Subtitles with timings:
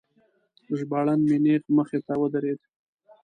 [0.77, 2.59] ژباړن مې نیغ مخې ته ودرید.